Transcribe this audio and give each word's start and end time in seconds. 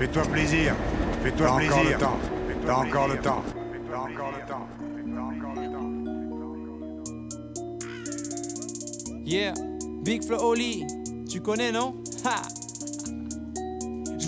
Fais-toi 0.00 0.22
plaisir. 0.22 0.74
Fais-toi 1.22 1.56
plaisir. 1.56 1.76
Encore 1.76 1.84
le 1.84 1.98
temps. 1.98 2.18
T'as 2.64 2.74
encore 2.74 3.08
le 3.08 3.18
temps. 3.18 3.42
T'as 3.92 3.98
encore 3.98 4.32
le 4.32 4.42
temps. 4.46 4.70
Yeah, 9.26 9.52
Big 10.02 10.24
Flo 10.24 10.38
Oli, 10.42 10.86
tu 11.30 11.42
connais 11.42 11.70
non? 11.70 11.96
Ha 12.24 12.40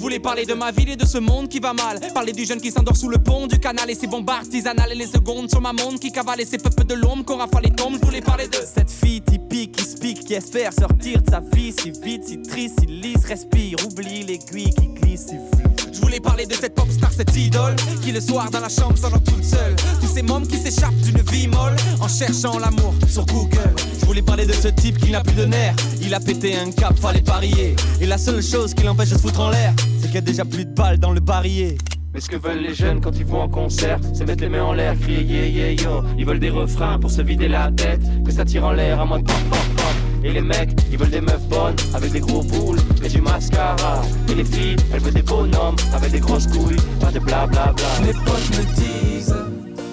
je 0.03 0.05
voulais 0.05 0.19
parler 0.19 0.45
de 0.45 0.55
ma 0.55 0.73
ville 0.73 0.91
et 0.91 0.97
de 0.97 1.07
ce 1.07 1.19
monde 1.19 1.49
qui 1.49 1.61
va 1.61 1.73
mal. 1.73 2.01
Parler 2.13 2.33
du 2.33 2.45
jeune 2.45 2.61
qui 2.61 2.73
s'endort 2.73 2.97
sous 2.97 3.09
le 3.09 3.19
pont 3.19 3.47
du 3.47 3.61
canal 3.61 3.89
et 3.89 3.95
ses 3.95 4.09
bombes 4.09 4.29
artisanales 4.29 4.91
et 4.91 4.97
les 4.97 5.07
secondes 5.07 5.49
sur 5.49 5.61
ma 5.61 5.73
montre 5.73 6.01
qui 6.01 6.11
cavale 6.11 6.41
et 6.41 6.45
ses 6.45 6.59
peuples 6.59 6.85
de 6.85 6.95
l'ombre 6.95 7.25
qu'on 7.25 7.37
rafale 7.37 7.63
les 7.63 7.71
tombes. 7.71 7.95
Je 8.01 8.05
voulais 8.05 8.21
parler 8.21 8.49
de 8.49 8.59
cette 8.67 8.91
fille 8.91 9.21
typique 9.23 9.52
qui 10.21 10.35
espère 10.35 10.73
sortir 10.73 11.23
de 11.23 11.31
sa 11.31 11.41
vie 11.41 11.73
si 11.73 11.91
vite, 11.91 12.25
si 12.27 12.41
triste, 12.43 12.81
si 12.81 12.87
lisse, 12.87 13.25
respire, 13.27 13.79
oublie 13.85 14.23
l'aiguille 14.23 14.73
qui 14.75 14.89
glisse 14.89 15.27
si 15.27 15.37
vite. 15.37 15.63
Je 15.93 16.01
voulais 16.01 16.21
parler 16.21 16.47
de 16.47 16.55
cette 16.55 16.75
pop 16.75 16.91
star, 16.91 17.13
cette 17.13 17.37
idole 17.37 17.77
Qui 18.03 18.13
le 18.13 18.21
soir 18.21 18.51
dans 18.51 18.61
la 18.61 18.69
chambre 18.69 18.97
s'endort 18.97 19.23
toute 19.23 19.45
seule 19.45 19.77
Tous 20.01 20.07
ces 20.07 20.23
mômes 20.23 20.47
qui 20.47 20.57
s'échappent 20.57 20.97
d'une 20.97 21.21
vie 21.31 21.47
molle 21.47 21.77
En 22.01 22.09
cherchant 22.09 22.59
l'amour 22.59 22.95
sur 23.07 23.25
Google 23.27 23.75
Je 24.01 24.07
voulais 24.07 24.23
parler 24.23 24.47
de 24.47 24.53
ce 24.53 24.69
type 24.69 24.99
qui 24.99 25.11
n'a 25.11 25.23
plus 25.23 25.35
de 25.35 25.45
nerfs 25.45 25.77
Il 26.01 26.13
a 26.15 26.21
pété 26.21 26.57
un 26.57 26.71
cap, 26.71 26.99
fallait 26.99 27.21
parier 27.21 27.77
Et 28.01 28.07
la 28.07 28.19
seule 28.19 28.43
chose 28.43 28.75
qui 28.75 28.85
l'empêche 28.85 29.11
de 29.11 29.15
se 29.15 29.21
foutre 29.21 29.41
en 29.41 29.51
l'air 29.51 29.75
C'est 30.01 30.07
qu'il 30.07 30.15
y 30.17 30.19
a 30.19 30.23
déjà 30.23 30.45
plus 30.45 30.65
de 30.65 30.73
balles 30.73 30.99
dans 30.99 31.13
le 31.13 31.21
barillet 31.21 31.77
mais 32.15 32.21
ce 32.21 32.29
que 32.29 32.37
veulent 32.37 32.61
les 32.61 32.75
jeunes 32.75 33.01
quand 33.01 33.17
ils 33.19 33.25
vont 33.25 33.41
en 33.41 33.49
concert, 33.49 33.99
c'est 34.13 34.27
mettre 34.27 34.43
les 34.43 34.51
mains 34.51 34.65
en 34.65 34.75
l'air, 34.75 34.95
crier 35.01 35.23
yeah 35.23 35.47
yeah 35.47 35.83
yo. 35.83 36.03
Ils 36.19 36.27
veulent 36.27 36.41
des 36.41 36.51
refrains 36.51 36.99
pour 36.99 37.11
se 37.11 37.23
vider 37.23 37.49
la 37.49 37.71
tête, 37.73 38.03
que 38.23 38.31
ça 38.31 38.45
tire 38.45 38.67
en 38.67 38.73
l'air 38.73 39.01
à 39.01 39.07
pop 39.07 39.25
pop 39.25 39.35
pop. 39.49 39.82
Et 40.25 40.33
les 40.33 40.41
mecs, 40.41 40.71
ils 40.91 40.99
veulent 40.99 41.11
des 41.11 41.21
meufs 41.21 41.43
bonnes 41.49 41.77
avec 41.95 42.13
des 42.13 42.21
gros 42.21 42.43
boules 42.43 42.79
et 43.05 43.09
du 43.09 43.21
mascara. 43.21 44.03
Et 44.29 44.35
les 44.35 44.45
filles, 44.45 44.77
elles 44.93 45.01
veulent 45.01 45.15
des 45.15 45.23
bonhommes 45.23 45.77
avec 45.93 46.13
des 46.13 46.21
grosses 46.21 46.47
couilles, 46.47 46.77
pas 47.01 47.11
de 47.11 47.19
blablabla. 47.19 47.73
Bla, 47.73 48.07
Les 48.07 48.13
potes 48.13 48.51
me 48.51 48.65
disent 48.75 49.35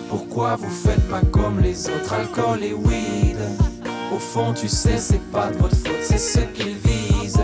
pourquoi 0.09 0.56
vous 0.56 0.70
faites 0.70 1.08
pas 1.09 1.22
comme 1.31 1.59
les 1.59 1.88
autres, 1.88 2.14
alcool 2.14 2.64
et 2.64 2.73
weed. 2.73 3.38
Au 4.14 4.20
fond, 4.20 4.54
tu 4.54 4.67
sais, 4.67 4.98
c'est 4.98 5.22
pas 5.31 5.50
de 5.52 5.58
votre 5.58 5.76
faute, 5.76 6.04
c'est 6.04 6.17
ce 6.17 6.39
qu'ils 6.39 6.78
visent. 6.78 7.39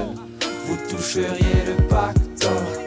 Vous 0.67 0.77
toucheriez 0.89 1.65
le 1.67 1.87
pactole. 1.87 2.85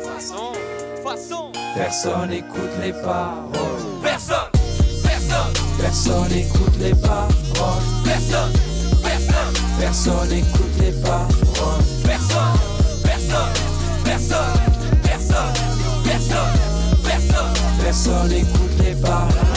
Personne 1.74 2.32
écoute 2.32 2.72
les 2.82 2.92
paroles. 2.92 3.52
Personne, 4.02 4.50
personne, 5.02 5.52
personne 5.80 6.32
écoute 6.32 6.76
les 6.80 6.94
paroles. 6.94 7.82
Personne, 8.04 8.52
personne, 9.78 10.28
personne 10.28 10.32
écoute 10.32 10.80
les 10.80 10.92
paroles. 11.02 11.28
Personne, 12.04 12.58
personne, 13.02 13.52
personne, 14.04 14.38
personne, 15.02 15.52
personne, 16.04 16.52
personne, 17.04 17.54
personne 17.82 18.32
écoute 18.32 18.84
les 18.84 18.94
paroles. 18.94 19.47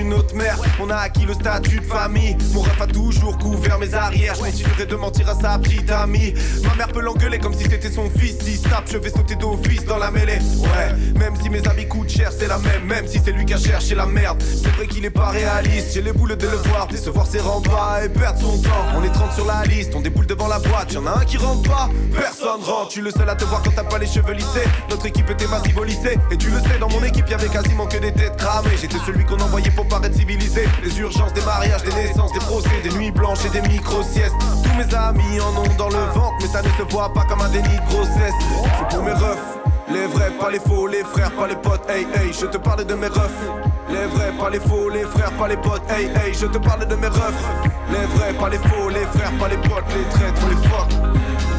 D'une 0.00 0.14
autre 0.14 0.34
mère. 0.34 0.69
On 0.82 0.88
a 0.88 0.96
acquis 0.96 1.26
le 1.26 1.34
statut 1.34 1.80
de 1.80 1.84
famille. 1.84 2.36
Mon 2.54 2.62
rêve 2.62 2.80
a 2.80 2.86
toujours 2.86 3.36
couvert 3.36 3.78
mes 3.78 3.92
arrières. 3.94 4.34
Je 4.34 4.40
continuerai 4.40 4.86
de 4.86 4.96
mentir 4.96 5.28
à 5.28 5.34
sa 5.34 5.58
petite 5.58 5.90
amie. 5.90 6.32
Ma 6.62 6.74
mère 6.74 6.88
peut 6.88 7.00
l'engueuler 7.00 7.38
comme 7.38 7.52
si 7.52 7.64
c'était 7.64 7.90
son 7.90 8.08
fils. 8.08 8.38
Si 8.40 8.62
tape, 8.62 8.88
je 8.90 8.96
vais 8.96 9.10
sauter 9.10 9.36
d'office 9.36 9.84
dans 9.84 9.98
la 9.98 10.10
mêlée. 10.10 10.38
Ouais, 10.58 11.18
même 11.18 11.34
si 11.40 11.50
mes 11.50 11.66
amis 11.68 11.86
coûtent 11.86 12.08
cher, 12.08 12.30
c'est 12.32 12.46
la 12.46 12.58
même. 12.58 12.84
Même 12.86 13.06
si 13.06 13.20
c'est 13.22 13.32
lui 13.32 13.44
qui 13.44 13.52
a 13.52 13.58
cherché 13.58 13.94
la 13.94 14.06
merde. 14.06 14.42
C'est 14.42 14.70
vrai 14.70 14.86
qu'il 14.86 15.04
est 15.04 15.10
pas 15.10 15.28
réaliste. 15.28 15.92
J'ai 15.92 16.02
les 16.02 16.12
boules 16.12 16.36
de 16.36 16.46
le 16.46 16.56
voir, 16.56 16.86
décevoir 16.86 17.26
ses 17.26 17.38
pas 17.38 18.04
et 18.04 18.08
perdre 18.08 18.40
son 18.40 18.58
temps. 18.62 18.86
On 18.96 19.04
est 19.04 19.12
30 19.12 19.32
sur 19.34 19.46
la 19.46 19.62
liste, 19.64 19.94
on 19.94 20.00
déboule 20.00 20.26
devant 20.26 20.48
la 20.48 20.60
boîte. 20.60 20.94
Y'en 20.94 21.04
a 21.06 21.18
un 21.18 21.24
qui 21.24 21.36
rentre 21.36 21.68
pas, 21.68 21.90
personne 22.14 22.62
rentre. 22.62 22.88
Tu 22.88 23.02
le 23.02 23.10
seul 23.10 23.28
à 23.28 23.34
te 23.34 23.44
voir 23.44 23.62
quand 23.62 23.72
t'as 23.74 23.84
pas 23.84 23.98
les 23.98 24.06
cheveux 24.06 24.32
lissés. 24.32 24.66
Notre 24.88 25.04
équipe 25.04 25.28
était 25.28 25.46
massive 25.46 25.76
au. 25.76 25.84
Et 26.30 26.36
tu 26.36 26.50
le 26.50 26.60
sais, 26.60 26.78
dans 26.78 26.88
mon 26.88 27.02
équipe, 27.02 27.28
y'avait 27.28 27.48
quasiment 27.48 27.86
que 27.86 27.98
des 27.98 28.12
têtes 28.12 28.36
cramées. 28.36 28.76
J'étais 28.80 28.98
celui 29.04 29.24
qu'on 29.24 29.40
envoyait 29.40 29.70
pour 29.70 29.86
paraître 29.88 30.16
civilisé. 30.16 30.69
Les 30.82 30.98
urgences, 30.98 31.32
des 31.32 31.42
mariages, 31.42 31.82
des 31.82 31.92
naissances, 31.92 32.32
des 32.32 32.40
procès, 32.40 32.80
des 32.82 32.90
nuits 32.90 33.10
blanches 33.10 33.44
et 33.44 33.50
des 33.50 33.66
micro-siestes. 33.68 34.34
Tous 34.62 34.74
mes 34.76 34.94
amis 34.94 35.40
en 35.40 35.60
ont 35.60 35.74
dans 35.76 35.88
le 35.88 36.04
ventre, 36.14 36.36
mais 36.40 36.48
ça 36.48 36.62
ne 36.62 36.68
se 36.68 36.90
voit 36.90 37.12
pas 37.12 37.24
comme 37.24 37.40
un 37.40 37.48
déni 37.50 37.68
de 37.68 37.86
grossesse. 37.90 38.34
C'est 38.78 38.96
pour 38.96 39.04
mes 39.04 39.12
refs. 39.12 39.58
Les 39.92 40.06
vrais, 40.06 40.30
pas 40.38 40.50
les 40.50 40.60
faux, 40.60 40.86
les 40.86 41.02
frères, 41.02 41.32
pas 41.32 41.48
les 41.48 41.56
potes, 41.56 41.90
hey 41.90 42.06
hey, 42.14 42.32
je 42.32 42.46
te 42.46 42.56
parle 42.56 42.84
de 42.84 42.94
mes 42.94 43.08
refs. 43.08 43.50
Les 43.88 44.06
vrais, 44.06 44.32
pas 44.38 44.48
les 44.48 44.60
faux, 44.60 44.88
les 44.88 45.02
frères, 45.02 45.32
pas 45.32 45.48
les 45.48 45.56
potes, 45.56 45.82
hey 45.90 46.06
hey, 46.06 46.32
je 46.32 46.46
te 46.46 46.58
parle 46.58 46.86
de 46.86 46.94
mes 46.94 47.08
refs. 47.08 47.44
Les 47.90 48.06
vrais, 48.16 48.32
pas 48.34 48.48
les 48.48 48.58
faux, 48.58 48.88
les 48.88 49.04
frères, 49.18 49.32
pas 49.38 49.48
les 49.48 49.56
potes, 49.56 49.84
les 49.94 50.08
traîtres, 50.10 50.46
les 50.48 50.68
fuck. 50.68 51.49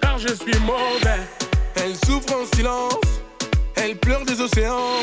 car 0.00 0.18
je 0.18 0.28
suis 0.28 0.58
mauvais. 0.60 1.20
Elle 1.76 1.94
souffre 2.06 2.34
en 2.34 2.56
silence, 2.56 2.94
elle 3.76 3.96
pleure 3.96 4.24
des 4.24 4.40
océans. 4.40 5.00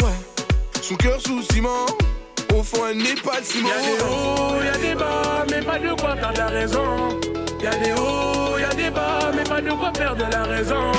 Son 0.81 0.95
cœur 0.95 1.19
sous 1.19 1.41
ciment, 1.51 1.85
au 2.53 2.61
fond 2.61 2.85
elle 2.89 2.97
n'est 2.97 3.15
pas 3.15 3.39
de 3.39 3.45
ciment. 3.45 3.69
Y'a 3.69 3.81
des 3.81 4.03
hauts, 4.03 4.63
y'a 4.63 4.77
des 4.77 4.95
bas, 4.95 5.45
mais 5.49 5.61
pas 5.61 5.79
de 5.79 5.99
quoi 5.99 6.15
perdre 6.15 6.37
la 6.37 6.47
raison. 6.47 7.19
Y'a 7.63 7.75
des 7.77 7.93
hauts, 7.93 8.59
y'a 8.59 8.73
des 8.75 8.89
bas, 8.89 9.31
mais 9.35 9.43
pas 9.43 9.61
de 9.61 9.71
quoi 9.71 9.91
perdre 9.91 10.27
la 10.31 10.43
raison. 10.43 10.91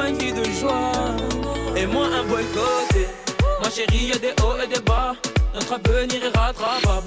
Une 0.00 0.16
vie 0.16 0.32
de 0.32 0.44
joie. 0.58 0.92
Et 1.76 1.86
moi, 1.86 2.06
un 2.06 2.24
boycotté. 2.24 3.06
Ma 3.62 3.70
chérie, 3.70 4.06
y'a 4.06 4.18
des 4.18 4.34
hauts 4.42 4.60
et 4.62 4.66
des 4.66 4.80
bas. 4.80 5.14
Notre 5.54 5.74
avenir 5.74 6.24
est 6.24 6.36
rattrapable. 6.36 7.06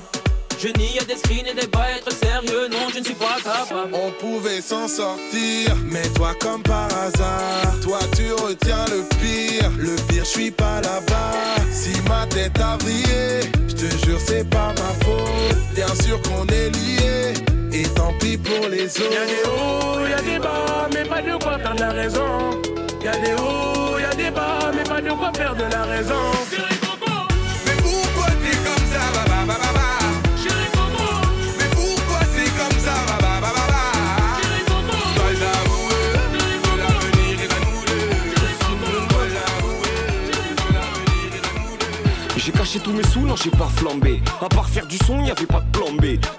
Je 0.57 0.69
nie, 0.79 0.97
a 0.99 1.03
des 1.03 1.17
screens 1.17 1.45
et 1.47 1.53
des 1.53 1.67
bas, 1.67 1.85
être 1.97 2.11
sérieux, 2.11 2.67
non, 2.71 2.87
je 2.93 2.99
ne 2.99 3.03
suis 3.03 3.13
pas 3.13 3.35
capable. 3.43 3.93
On 3.93 4.11
pouvait 4.19 4.61
s'en 4.61 4.87
sortir, 4.87 5.75
mais 5.83 6.07
toi 6.15 6.31
comme 6.39 6.63
par 6.63 6.85
hasard, 6.85 7.79
toi 7.83 7.99
tu 8.15 8.31
retiens 8.31 8.85
le 8.89 9.03
pire. 9.19 9.69
Le 9.77 9.95
pire, 10.07 10.23
je 10.23 10.29
suis 10.29 10.51
pas 10.51 10.81
là-bas. 10.81 11.61
Si 11.71 11.91
ma 12.07 12.25
tête 12.27 12.57
a 12.59 12.77
brillé, 12.77 13.41
je 13.67 13.75
te 13.75 14.05
jure, 14.05 14.19
c'est 14.25 14.49
pas 14.49 14.73
ma 14.77 15.05
faute. 15.05 15.75
Bien 15.75 15.93
sûr 16.03 16.21
qu'on 16.21 16.34
les 18.69 18.99
autres. 19.01 19.11
Y'a 19.11 19.25
des 19.25 19.43
hauts, 19.45 20.07
y'a 20.07 20.21
des 20.21 20.39
bas, 20.39 20.87
mais 20.93 21.03
pas 21.03 21.21
de 21.21 21.43
quoi 21.43 21.57
perdre 21.57 21.79
la 21.79 21.89
raison. 21.89 22.61
Y'a 23.03 23.11
des 23.17 23.33
hauts, 23.33 23.99
y'a 23.99 24.15
des 24.15 24.31
bas, 24.31 24.71
mais 24.75 24.83
pas 24.83 25.01
de 25.01 25.09
quoi 25.11 25.31
perdre 25.31 25.63
la 25.71 25.83
raison. 25.83 26.31
Mais 27.65 27.75
pourquoi 27.81 28.27
t'es 28.41 28.57
comme 28.57 28.85
ça, 28.91 29.03
bah, 29.13 29.25
bah, 29.27 29.43
bah, 29.47 29.64
caché 42.75 42.83
tous 42.83 42.93
mes 42.93 43.03
sous, 43.03 43.21
non 43.21 43.35
j'ai 43.35 43.51
pas 43.51 43.69
flambé. 43.75 44.21
À 44.41 44.49
part 44.49 44.67
faire 44.67 44.85
du 44.85 44.97
son, 45.05 45.21
y 45.21 45.31
avait 45.31 45.45
pas 45.45 45.59
de 45.59 45.71
plan 45.71 45.85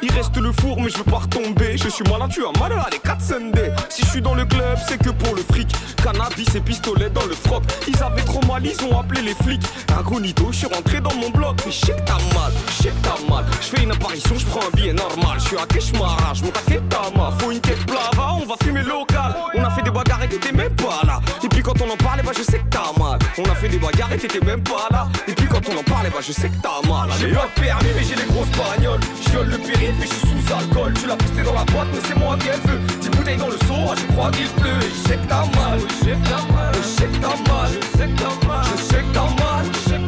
Il 0.02 0.12
reste 0.12 0.36
le 0.36 0.52
four 0.52 0.80
mais 0.80 0.90
je 0.90 0.98
veux 0.98 1.04
pas 1.04 1.18
retomber. 1.18 1.76
Je 1.76 1.88
suis 1.88 2.04
malin, 2.04 2.28
tu 2.28 2.42
as 2.44 2.58
mal 2.58 2.72
à 2.72 2.88
les 2.90 2.98
4 2.98 3.20
Sunday. 3.20 3.72
Si 3.88 4.02
je 4.02 4.10
suis 4.10 4.22
dans 4.22 4.34
le 4.34 4.44
club, 4.44 4.78
c'est 4.88 4.98
que 4.98 5.10
pour 5.10 5.34
le 5.34 5.42
fric. 5.42 5.68
Cannabis 6.02 6.54
et 6.54 6.60
pistolet 6.60 7.10
dans 7.10 7.24
le 7.24 7.34
froc. 7.34 7.62
Ils 7.88 8.02
avaient 8.02 8.22
trop 8.22 8.40
mal, 8.46 8.64
ils 8.64 8.84
ont 8.84 8.98
appelé 8.98 9.22
les 9.22 9.34
flics. 9.34 9.62
Incognito, 9.98 10.48
je 10.50 10.58
suis 10.58 10.66
rentré 10.66 11.00
dans 11.00 11.14
mon 11.14 11.30
bloc. 11.30 11.56
Mais 11.64 11.72
je 11.72 11.86
sais 11.86 11.92
que 11.92 12.02
t'as 12.02 12.18
mal, 12.34 12.52
je 12.68 12.82
sais 12.82 12.88
que 12.90 13.02
t'as 13.02 13.32
mal. 13.32 13.44
Je 13.60 13.66
fais 13.66 13.82
une 13.82 13.90
apparition, 13.90 14.38
je 14.38 14.46
prends 14.46 14.60
un 14.60 14.76
billet 14.76 14.92
normal. 14.92 15.38
Je 15.38 15.48
suis 15.48 15.58
à 15.58 15.66
Keshmara, 15.66 16.34
je 16.34 16.44
monte 16.44 16.56
à 16.56 16.70
Ketama 16.70 17.32
Faut 17.38 17.50
une 17.50 17.60
tête 17.60 17.84
plava, 17.86 18.34
on 18.34 18.46
va 18.46 18.54
fumer 18.62 18.82
local. 18.82 19.34
On 19.54 19.64
a 19.64 19.70
fait 19.70 19.82
des 19.82 19.90
bagarres 19.90 20.22
et 20.24 20.28
t'étais 20.28 20.52
même 20.52 20.74
pas 20.74 21.00
là. 21.06 21.20
Et 21.42 21.48
puis 21.48 21.62
quand 21.62 21.80
on 21.80 21.90
en 21.90 21.96
parlait, 21.96 22.22
bah 22.22 22.32
je 22.36 22.42
sais 22.42 22.58
que 22.58 22.68
t'as 22.70 22.92
mal. 22.98 23.18
On 23.38 23.44
a 23.50 23.54
fait 23.54 23.68
des 23.68 23.78
bagarres 23.78 24.12
et 24.12 24.18
t'étais 24.18 24.44
même 24.44 24.62
pas 24.62 24.88
là. 24.90 25.08
Et 25.26 25.32
puis 25.32 25.46
quand 25.46 25.62
on 25.68 25.78
en 25.78 25.82
parlait, 25.82 26.10
bah 26.10 26.20
je 26.26 26.32
sais 26.32 26.48
que 26.48 26.56
t'as 26.56 26.82
mal 26.88 27.08
J'ai 27.20 27.28
pas 27.28 27.46
de 27.46 27.60
permis 27.60 27.90
mais 27.94 28.02
j'ai 28.02 28.16
les 28.16 28.28
grosses 28.32 28.50
bagnoles 28.50 29.00
Je 29.22 29.30
viole 29.30 29.48
le 29.48 29.58
périph' 29.58 30.02
et 30.02 30.06
je 30.06 30.14
suis 30.14 30.26
sous 30.26 30.52
alcool 30.52 30.92
Tu 30.94 31.06
l'as 31.06 31.16
posté 31.16 31.42
dans 31.42 31.54
la 31.54 31.64
boîte 31.64 31.88
mais 31.92 32.00
c'est 32.06 32.18
moi 32.18 32.36
qu'elle 32.36 32.60
veut 32.66 32.80
10 33.00 33.10
bouteilles 33.10 33.36
dans 33.36 33.48
le 33.48 33.58
seau, 33.66 33.78
ah, 33.90 33.94
je 33.96 34.12
crois 34.12 34.30
qu'il 34.30 34.48
pleut 34.48 34.80
je 34.82 35.08
sais 35.08 35.16
que 35.16 35.26
t'as 35.28 35.46
mal, 35.54 35.78
je 35.78 36.04
sais 36.04 36.16
que 36.16 36.26
t'as 36.26 36.52
mal 36.52 36.74
Je 36.74 36.82
sais 36.82 37.06
que 37.06 37.18
t'as 37.22 37.52
mal, 37.52 37.70
je 37.70 37.98
sais 37.98 38.08
que 38.08 38.18
t'as 38.18 38.46
mal 38.46 38.64
Je 38.66 38.82
sais 38.82 38.98
que 38.98 39.12
t'as 39.12 39.30
mal, 39.38 39.64
je 39.70 39.78
sais 39.78 40.00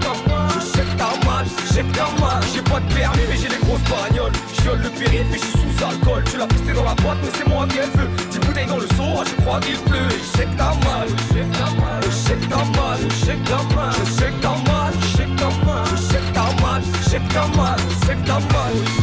que 0.82 0.96
t'as 0.98 2.10
mal 2.18 2.42
Je 2.42 2.54
J'ai 2.54 2.62
pas 2.62 2.80
de 2.80 2.94
permis 2.94 3.26
mais 3.28 3.36
j'ai 3.36 3.48
les 3.48 3.62
grosses 3.62 3.86
bagnoles 3.86 4.32
Je 4.56 4.62
viole 4.62 4.82
le 4.82 4.90
périph' 4.90 5.34
et 5.34 5.38
je 5.38 5.46
suis 5.46 5.58
sous 5.70 5.84
alcool 5.84 6.24
Tu 6.24 6.36
l'as 6.36 6.46
posté 6.46 6.72
dans 6.72 6.84
la 6.84 6.94
boîte 6.94 7.18
mais 7.22 7.30
c'est 7.36 7.48
moi 7.48 7.66
qu'elle 7.70 7.90
veut 7.94 8.10
10 8.30 8.38
bouteilles 8.40 8.66
dans 8.66 8.82
le 8.82 8.88
seau, 8.98 9.22
ah, 9.22 9.24
je 9.24 9.42
crois 9.42 9.60
qu'il 9.60 9.78
pleut 9.86 10.10
je 10.10 10.38
sais 10.38 10.46
que 10.46 10.56
t'as 10.58 10.74
mal, 10.82 11.06
je 11.06 11.34
sais 11.34 11.44
que 11.46 11.54
t'as 11.54 11.72
mal 11.78 12.02
Je 12.02 12.10
sais 12.10 12.34
que 12.34 12.46
t'as 12.50 12.66
mal, 12.74 12.98
je 13.06 13.24
sais 13.24 13.36
que 13.38 13.48
t'as 13.48 13.76
mal 13.76 13.77
how 18.40 18.72
much 18.72 18.97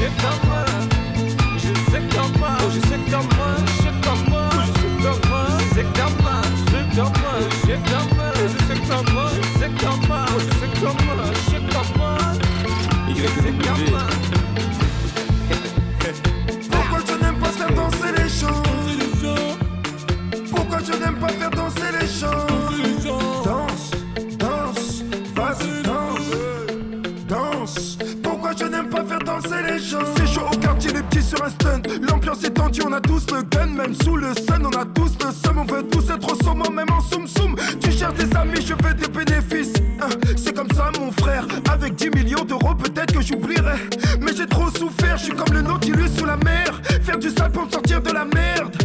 On 32.57 32.91
a 32.93 33.01
tous 33.01 33.25
le 33.31 33.41
gun 33.43 33.67
Même 33.67 33.93
sous 33.93 34.15
le 34.15 34.33
sun, 34.33 34.63
on 34.63 34.77
a 34.77 34.85
tous 34.85 35.13
le 35.23 35.31
seum 35.31 35.57
On 35.57 35.65
veut 35.65 35.83
tous 35.83 36.09
être 36.09 36.31
au 36.31 36.43
sommet, 36.43 36.69
même 36.69 36.91
en 36.91 37.01
soum 37.01 37.27
soum. 37.27 37.55
Tu 37.81 37.91
cherches 37.91 38.15
des 38.15 38.35
amis, 38.35 38.61
je 38.61 38.73
veux 38.73 38.93
des 38.93 39.07
bénéfices. 39.07 39.73
Hein, 40.01 40.09
C'est 40.35 40.55
comme 40.55 40.69
ça 40.71 40.91
mon 40.99 41.11
frère 41.11 41.45
Avec 41.71 41.95
10 41.95 42.09
millions 42.11 42.43
d'euros 42.43 42.75
peut-être 42.75 43.13
que 43.13 43.21
j'oublierai. 43.21 43.77
Mais 44.21 44.33
j'ai 44.35 44.45
trop 44.45 44.69
souffert, 44.69 45.17
je 45.17 45.23
suis 45.23 45.33
comme 45.33 45.53
le 45.53 45.61
Nautilus 45.61 46.09
sous 46.17 46.25
la 46.25 46.37
mer. 46.37 46.81
Faire 47.01 47.17
du 47.17 47.29
sale 47.29 47.51
pour 47.51 47.65
me 47.65 47.71
sortir 47.71 48.01
de 48.01 48.11
la 48.11 48.25
merde. 48.25 48.75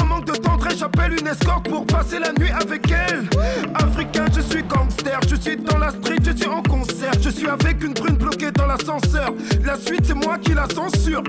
En 0.00 0.04
manque 0.04 0.26
de 0.26 0.32
tendresse, 0.32 0.78
j'appelle 0.78 1.14
une 1.18 1.26
escorte 1.26 1.68
pour 1.68 1.86
passer 1.86 2.18
la 2.18 2.32
nuit 2.32 2.50
avec 2.50 2.90
elle. 2.90 3.28
Africain, 3.74 4.26
je 4.34 4.40
suis 4.40 4.62
gangster, 4.62 5.20
je 5.28 5.36
suis 5.36 5.56
dans 5.56 5.78
la 5.78 5.90
street, 5.90 6.18
je 6.24 6.36
suis 6.36 6.48
en 6.48 6.62
concert. 6.62 7.12
Je 7.22 7.30
suis 7.30 7.48
avec 7.48 7.82
une 7.82 7.94
brune 7.94 8.16
bloquée 8.16 8.50
dans 8.50 8.66
l'ascenseur. 8.66 9.32
La 9.64 9.76
suite 9.76 10.04
c'est 10.04 10.14
moi 10.14 10.38
qui 10.38 10.52
la 10.52 10.68
censure 10.68 11.22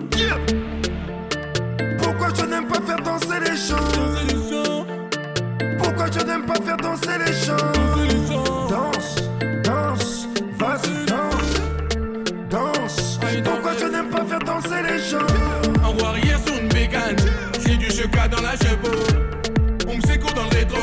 Pourquoi 2.08 2.30
je 2.40 2.46
n'aime 2.46 2.68
pas 2.68 2.80
faire 2.80 3.02
danser 3.02 3.40
les 3.42 3.58
gens 3.58 4.86
Pourquoi 5.78 6.06
je 6.10 6.26
n'aime 6.26 6.46
pas 6.46 6.56
faire 6.56 6.78
danser 6.78 7.18
les 7.20 7.34
gens 7.34 7.58
Danse, 8.70 9.16
danse, 9.62 10.28
vas-y 10.58 11.06
danse. 11.06 11.60
Danse. 12.50 13.20
Pourquoi 13.44 13.74
je 13.78 13.86
n'aime 13.88 14.10
pas 14.10 14.24
faire 14.24 14.40
danser 14.40 14.82
les 14.90 15.00
gens 15.00 15.28
Un 15.84 16.02
warrior 16.02 16.40
sur 16.46 16.58
une 16.58 16.70
bécane, 16.70 17.18
j'ai 17.66 17.76
du 17.76 17.92
cheka 17.92 18.30
dans 18.30 18.42
la 18.42 18.52
chapeau. 18.52 18.98
On 19.90 19.98
me 19.98 20.02
secoue 20.02 20.34
dans 20.34 20.46
le 20.46 20.60
rétro, 20.60 20.80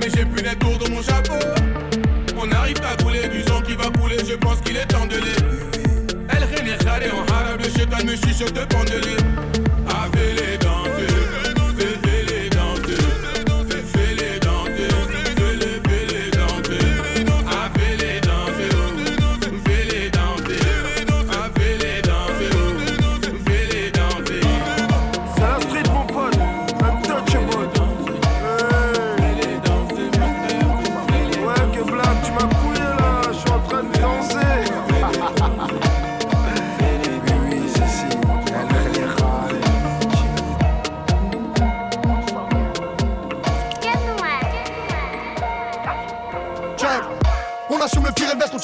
mais 0.00 0.10
j'ai 0.12 0.24
plus 0.24 0.42
les 0.42 0.56
tours 0.56 0.76
dans 0.76 0.92
mon 0.92 1.02
chapeau. 1.02 1.38
On 2.36 2.50
arrive 2.50 2.80
à 2.82 3.00
couler 3.00 3.28
du 3.28 3.42
sang 3.42 3.60
qui 3.60 3.74
va 3.74 3.90
couler, 3.96 4.16
je 4.28 4.34
pense 4.34 4.60
qu'il 4.62 4.76
est 4.76 4.86
temps 4.86 5.06
de 5.06 5.18
les. 5.18 5.38
Elle 6.30 6.42
rené 6.42 6.72
en 6.72 7.32
arabe, 7.32 7.60
le 7.60 7.70
chétan 7.70 8.04
me 8.04 8.16
chuchote 8.16 8.54
de 8.54 8.64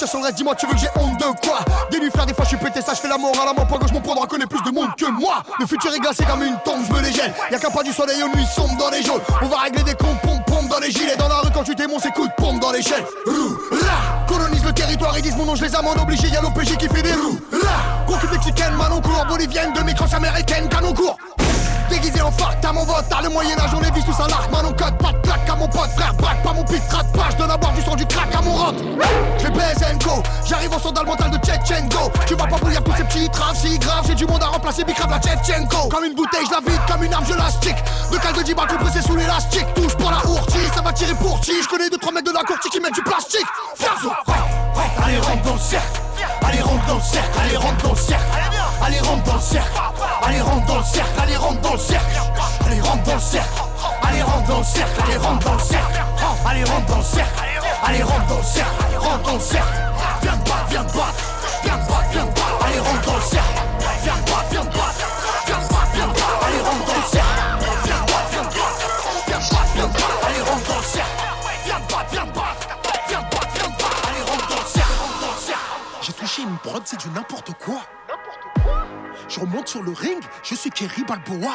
sur 0.07 0.19
le 0.19 0.25
reste, 0.25 0.37
dis-moi 0.37 0.54
tu 0.54 0.66
veux 0.66 0.75
que 0.75 0.78
j'ai 0.78 0.90
honte 0.97 1.19
de 1.19 1.47
quoi. 1.47 1.61
Des 1.90 2.00
nuits 2.00 2.11
faire 2.11 2.26
des 2.26 2.35
fois 2.35 2.45
je 2.45 2.50
suis 2.50 2.59
pété 2.59 2.80
ça, 2.80 2.95
je 2.95 3.00
fais 3.00 3.09
la 3.09 3.19
morale. 3.19 3.49
À 3.49 3.52
mon 3.52 3.66
point 3.66 3.78
gauche, 3.78 3.92
mon 3.92 4.00
droit 4.00 4.26
connaît 4.26 4.47
plus 4.47 4.62
de 4.62 4.71
monde 4.71 4.88
que 4.97 5.07
moi. 5.07 5.42
Le 5.59 5.66
futur 5.66 5.92
est 5.95 5.99
glacé 5.99 6.25
comme 6.25 6.42
une 6.42 6.57
tombe, 6.64 6.80
je 6.88 6.92
me 6.92 7.00
les 7.00 7.11
Y'a 7.11 7.59
qu'un 7.59 7.71
pas 7.71 7.83
du 7.83 7.92
soleil 7.92 8.23
aux 8.23 8.37
nuits 8.37 8.47
sombres 8.47 8.76
dans 8.78 8.90
les 8.90 9.02
jaunes. 9.02 9.21
On 9.42 9.49
va 9.49 9.59
régler 9.59 9.83
des 9.83 9.95
comptes, 9.95 10.21
pompe, 10.23 10.45
pompe 10.47 10.69
dans 10.69 10.78
les 10.78 10.90
gilets. 10.90 11.16
Dans 11.16 11.28
la 11.28 11.37
rue 11.40 11.50
quand 11.52 11.64
tu 11.64 11.75
t'émonces, 11.75 12.02
c'est 12.02 12.12
coup 12.12 12.26
de 12.26 12.33
pompe 12.37 12.61
dans 12.61 12.73
l'échelle. 12.73 13.04
Roux, 13.26 13.59
Colonise 14.26 14.64
le 14.64 14.73
territoire, 14.73 15.16
ils 15.19 15.23
disent 15.23 15.37
mon 15.37 15.45
nom, 15.45 15.54
je 15.54 15.64
les 15.64 15.75
amende 15.75 15.99
obligés. 15.99 16.28
Y'a 16.28 16.40
l'OPJ 16.40 16.76
qui 16.76 16.88
fait 16.88 17.02
des 17.02 17.12
roues, 17.12 17.38
là 17.52 17.90
mexicaine, 18.30 18.75
Manon 18.75 19.00
court, 19.00 19.26
bolivienne, 19.28 19.73
demi-crosse 19.73 20.14
américaine, 20.14 20.69
canon 20.69 20.95
court. 20.95 21.16
Déguisé 21.90 22.21
en 22.23 22.30
phare, 22.30 22.54
t'as 22.61 22.73
mon 22.73 22.85
vote, 22.85 23.04
t'as 23.09 23.23
le 23.23 23.28
Moyen-Âge, 23.28 23.71
on 23.75 23.80
les 23.80 23.90
vise 23.90 24.04
tous 24.04 24.23
à 24.23 24.28
l'arc, 24.28 24.50
man, 24.50 24.64
on 24.66 24.73
code, 24.73 24.97
mon 25.60 25.68
pote, 25.68 25.90
frère, 25.90 26.14
braque 26.14 26.42
pas 26.42 26.52
mon 26.54 26.64
pit, 26.64 26.82
rate 26.90 27.12
pas, 27.12 27.28
je 27.30 27.36
donne 27.36 27.50
à 27.50 27.56
boire 27.56 27.72
du 27.72 27.82
sang 27.82 27.94
du 27.94 28.06
crack 28.06 28.34
à 28.34 28.40
mon 28.40 28.52
rentre. 28.52 28.82
Je 29.38 29.44
vais 29.44 29.50
baise 29.50 29.84
go, 30.02 30.22
j'arrive 30.46 30.70
dans 30.70 31.02
le 31.02 31.06
mental 31.06 31.30
de 31.30 31.36
Tchetchenko. 31.36 32.10
Tu 32.26 32.34
vas 32.34 32.46
pas 32.46 32.56
bouillir 32.56 32.82
tous 32.82 32.96
ces 32.96 33.04
petits 33.04 33.28
traves, 33.28 33.56
si 33.56 33.78
grave, 33.78 34.04
j'ai 34.08 34.14
du 34.14 34.26
monde 34.26 34.42
à 34.42 34.46
remplacer, 34.46 34.84
bicrave 34.84 35.10
la 35.10 35.20
Tchetchenko. 35.20 35.88
Comme 35.88 36.04
une 36.04 36.14
bouteille, 36.14 36.46
je 36.46 36.50
la 36.50 36.60
vide, 36.60 36.80
comme 36.90 37.04
une 37.04 37.12
arme, 37.12 37.24
je 37.28 37.34
la 37.34 37.50
stick. 37.50 37.76
De 38.10 38.16
cal 38.18 38.32
de 38.32 38.42
10 38.42 38.54
balles 38.54 38.68
sous 39.06 39.16
l'élastique, 39.16 39.66
touche 39.74 39.94
pour 39.96 40.10
la 40.10 40.24
ourtie, 40.26 40.66
ça 40.74 40.80
va 40.80 40.92
tirer 40.92 41.14
pour 41.14 41.38
ti. 41.40 41.52
Je 41.62 41.68
connais 41.68 41.88
2-3 41.88 42.14
mecs 42.14 42.24
de 42.24 42.32
la 42.32 42.42
courtie 42.42 42.70
qui 42.70 42.80
mettent 42.80 42.94
du 42.94 43.02
plastique. 43.02 43.46
Fiazo, 43.76 44.10
allez, 45.04 45.18
rentre 45.18 45.42
dans 45.42 45.54
le 45.54 45.60
cercle. 45.60 46.00
Allez 46.42 46.60
rentre 46.62 46.86
dans 46.86 46.94
le 46.96 47.00
cercle, 47.00 47.38
allez 47.38 47.56
rentre 47.56 47.82
dans 47.82 47.90
le 47.90 47.96
cercle 47.96 48.24
Allez 48.84 49.00
rentre 49.00 49.22
dans 49.24 49.34
le 49.34 49.40
cercle 49.40 49.80
Allez 50.22 50.40
rentre 50.40 50.66
dans 50.66 50.78
le 50.78 50.84
cercle, 50.84 51.20
allez 51.22 51.36
rentre 51.36 51.60
dans 51.60 51.72
le 51.72 51.78
cercle 51.78 52.20
Allez 52.66 52.80
rentre 52.80 53.02
dans 53.04 53.14
le 53.14 53.20
cercle 53.20 53.69
Allez 54.02 54.23
rentre 54.23 54.47
dans 54.49 54.59
le 54.59 54.64
cercle, 54.64 55.00
allez 55.02 55.16
rentre 55.16 55.47
dans 55.47 55.54
le 55.54 55.59
cercle 55.61 56.00
Allez, 56.50 56.64
rentre 56.64 56.87
dans 56.87 56.97
le 56.97 57.02
cercle. 57.02 57.40
Allez, 57.85 58.02
rentre 58.02 58.26
dans 58.26 58.38
le 58.38 58.42
cercle. 58.42 58.71
Allez, 58.87 58.97
rentre 58.97 59.23
dans 59.23 59.35
le 59.35 59.40
cercle. 59.40 59.69
Viens 60.23 60.37
te 60.37 60.50
battre, 60.50 60.66
viens 60.69 60.85
te 60.85 60.97
battre. 60.97 61.25
Viens 61.62 61.78
te 61.78 61.90
battre, 61.90 62.11
viens 62.11 62.26
te 62.26 62.40
battre. 62.40 62.64
Allez, 62.64 62.78
rentre 62.80 63.07
dans 63.07 63.14
le 63.14 63.21
cercle. 63.21 63.62
Viens 64.02 64.14
te 64.14 64.30
battre, 64.30 64.47
viens 64.50 64.64
te 64.64 64.76
battre. 64.76 65.07
Viens 65.47 65.61
te 65.61 65.73
battre, 65.73 65.92
viens 65.95 66.09
te 66.09 66.21
battre. 66.21 66.47
Allez, 66.47 66.61
rentre 66.61 66.87
dans 66.87 66.97
le 66.97 67.09
cercle. 67.11 67.38
Viens 67.85 68.00
te 68.00 68.12
battre, 68.12 68.30
viens 68.30 68.45
te 68.45 68.59
battre. 68.59 68.87
Viens 69.26 69.40
te 69.40 69.54
battre, 69.54 69.71
viens 69.71 69.87
te 69.87 70.02
battre. 70.02 70.26
Allez, 70.26 70.40
rentre 70.40 70.69
dans 70.69 70.76
le 70.76 70.83
cercle. 70.83 71.23
Viens 71.64 71.80
te 71.80 71.92
battre, 71.92 72.11
viens 72.11 72.26
te 72.26 72.35
battre. 72.35 72.66
Viens 73.09 73.23
te 73.23 73.35
battre, 73.37 73.52
viens 73.54 73.71
te 73.71 73.83
battre. 73.83 74.09
Allez, 74.09 74.23
rentre 74.30 74.49
dans 74.49 74.61
le 74.61 74.66
cercle. 74.66 74.97
Rentre 75.00 75.21
dans 75.21 75.35
le 75.35 75.40
cercle. 75.40 75.71
J'ai 76.02 76.12
touché 76.12 76.42
une 76.42 76.59
prod, 76.59 76.83
c'est 76.85 77.00
du 77.00 77.09
n'importe 77.11 77.52
quoi. 77.62 77.80
Je 79.28 79.40
remonte 79.40 79.69
sur 79.69 79.83
le 79.83 79.92
ring, 79.92 80.21
je 80.42 80.54
suis 80.57 80.71
Kerry 80.71 81.04
Balboa. 81.04 81.52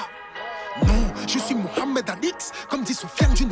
Je 1.36 1.40
suis 1.42 1.56
Mohamed 1.56 2.10
Alix, 2.10 2.54
comme 2.70 2.84
dit 2.84 2.94
Sofiane 2.94 3.34
du 3.34 3.46
9-3. 3.46 3.52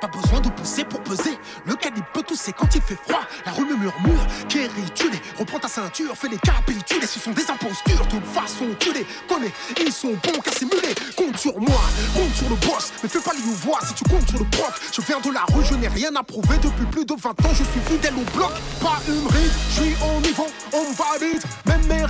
Pas 0.00 0.06
besoin 0.06 0.40
de 0.40 0.48
pousser 0.48 0.82
pour 0.84 1.02
peser. 1.02 1.38
Le 1.66 1.74
calibre 1.74 2.06
peut 2.14 2.22
tousser 2.22 2.52
quand 2.52 2.74
il 2.74 2.80
fait 2.80 2.96
froid. 3.06 3.20
La 3.44 3.52
rue 3.52 3.66
me 3.66 3.76
murmure, 3.76 4.26
Kerry, 4.48 4.70
tu 4.94 5.10
les 5.10 5.20
reprends 5.38 5.58
ta 5.58 5.68
ceinture, 5.68 6.16
fais 6.16 6.28
les 6.28 6.38
capitules. 6.38 7.06
Ce 7.06 7.20
sont 7.20 7.32
des 7.32 7.50
impostures, 7.50 8.06
de 8.06 8.10
toute 8.10 8.24
façon, 8.24 8.64
tu 8.78 8.94
les 8.94 9.06
connais. 9.28 9.52
Ils 9.78 9.92
sont 9.92 10.12
bons 10.24 10.40
qu'à 10.40 10.52
simuler. 10.52 10.94
Compte 11.16 11.36
sur 11.36 11.60
moi, 11.60 11.80
compte 12.14 12.34
sur 12.34 12.48
le 12.48 12.56
boss. 12.56 12.92
Mais 13.02 13.08
fais 13.10 13.20
pas 13.20 13.32
voir 13.62 13.86
si 13.86 13.92
tu 13.94 14.04
comptes 14.04 14.28
sur 14.28 14.38
le 14.38 14.46
proc. 14.46 14.72
Je 14.92 15.02
viens 15.02 15.20
de 15.20 15.30
la 15.30 15.44
rue, 15.52 15.64
je 15.64 15.74
n'ai 15.74 15.88
rien 15.88 16.14
à 16.16 16.22
prouver 16.22 16.56
depuis 16.62 16.86
plus 16.86 17.04
de 17.04 17.14
20 17.14 17.30
ans. 17.30 17.52
Je 17.52 17.64
suis 17.64 17.80
fidèle 17.86 18.14
au 18.14 18.36
bloc, 18.36 18.52
pas 18.80 19.00
une 19.06 19.26
ride. 19.26 19.52
Je 19.70 19.82
suis 19.82 19.96
au 20.02 20.20
niveau, 20.20 20.46
on 20.72 20.92
valide. 20.92 21.42
Même 21.66 21.86
mes 21.86 22.04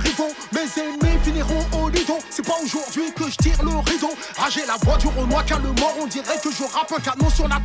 aujourd'hui 2.63 3.11
que 3.13 3.29
je 3.29 3.35
tire 3.37 3.63
le 3.63 3.77
rideau. 3.89 4.11
J'ai 4.49 4.65
la 4.65 4.77
voix 4.77 4.97
du 4.97 5.07
Renoir, 5.07 5.45
car 5.45 5.59
le 5.59 5.71
mort, 5.73 5.93
on 6.01 6.07
dirait 6.07 6.39
que 6.41 6.51
je 6.51 6.63
rappe 6.63 6.91
un 6.91 7.01
canon 7.01 7.29
sur 7.29 7.47
la 7.47 7.57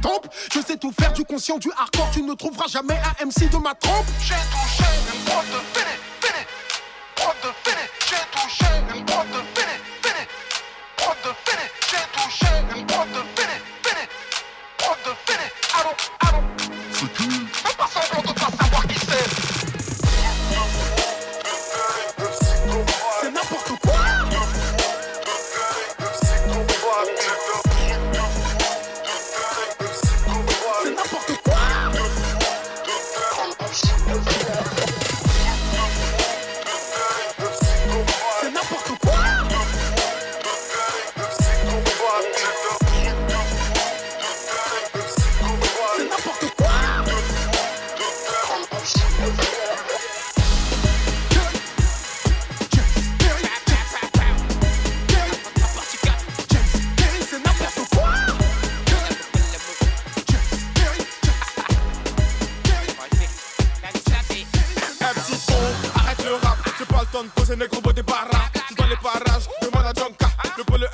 je 0.52 0.60
sais 0.60 0.76
tout 0.76 0.92
faire 0.98 1.12
du 1.12 1.24
conscient, 1.24 1.58
du 1.58 1.70
hardcore. 1.76 2.10
Tu 2.12 2.22
ne 2.22 2.34
trouveras 2.34 2.66
jamais 2.68 2.94
un 2.94 3.26
MC 3.26 3.48
de 3.50 3.56
ma 3.58 3.74
trompe. 3.74 4.06
J'ai 4.20 4.34
touché 4.34 4.84
une 5.14 5.24
de 5.24 5.60
fini, 5.72 5.96
fini. 6.20 6.44
Prod 7.14 7.34
de 7.42 7.48
fini. 7.62 7.86
J'ai 8.08 8.16
touché 8.32 8.81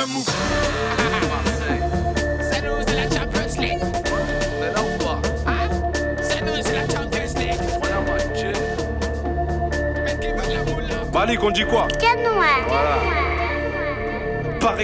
le. 0.00 0.24
C'est 2.40 2.62
nous, 2.62 2.72
c'est 2.86 2.96
la 2.96 3.02
Champions 3.04 3.60
League. 3.60 3.82
On 3.82 4.64
est 4.64 4.72
là 4.72 4.80
ou 4.82 5.04
pas 5.04 5.20
C'est 6.22 6.40
nous, 6.42 6.52
c'est 6.62 6.74
la 6.74 6.82
Champions 6.82 7.40
League. 7.40 7.60
Voilà, 7.80 8.00
moi, 8.00 8.16
Dieu. 8.34 8.52
Mais 10.04 10.18
qui 10.18 10.32
veut 10.32 10.54
la 10.54 10.62
boule 10.62 10.84
Malik, 11.12 11.42
on 11.42 11.50
dit 11.50 11.64
quoi? 11.64 11.88
Canoë. 11.98 12.64
Voilà. 12.68 13.19